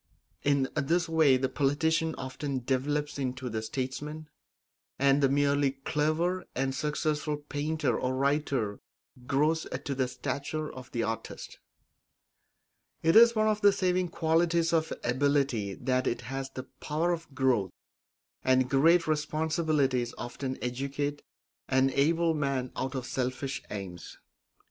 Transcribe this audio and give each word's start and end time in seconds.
In 0.41 0.67
this 0.75 1.07
way 1.07 1.37
the 1.37 1.47
politician 1.47 2.15
often 2.17 2.63
develops 2.63 3.19
into 3.19 3.49
the 3.51 3.61
statesman, 3.61 4.29
and 4.97 5.21
the 5.21 5.29
merely 5.29 5.73
clever 5.73 6.43
and 6.55 6.73
successful 6.73 7.37
painter 7.37 7.99
or 7.99 8.15
writer 8.15 8.79
grows 9.27 9.67
to 9.85 9.93
the 9.93 10.07
stature 10.07 10.73
of 10.73 10.91
the 10.91 11.03
artist. 11.03 11.59
It 13.03 13.15
is 13.15 13.35
one 13.35 13.45
of 13.45 13.61
the 13.61 13.71
saving 13.71 14.07
qualities 14.09 14.73
of 14.73 14.91
ability 15.03 15.75
that 15.75 16.07
it 16.07 16.21
has 16.21 16.49
the 16.49 16.63
power 16.79 17.11
of 17.11 17.35
growth, 17.35 17.69
and 18.43 18.67
great 18.71 19.05
responsibilities 19.05 20.15
often 20.17 20.57
educate 20.63 21.21
an 21.69 21.91
able 21.91 22.33
man 22.33 22.71
out 22.75 22.95
of 22.95 23.05
selfish 23.05 23.61
aims. 23.69 24.17